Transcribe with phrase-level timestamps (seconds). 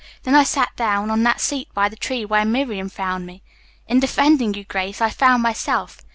[0.23, 3.43] Then I sat down on that seat by the tree where Miriam found me.
[3.87, 6.01] In defending you, Grace, I found myself.